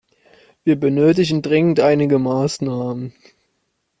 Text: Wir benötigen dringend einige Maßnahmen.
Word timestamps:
Wir 0.63 0.77
benötigen 0.77 1.43
dringend 1.43 1.79
einige 1.79 2.17
Maßnahmen. 2.17 3.13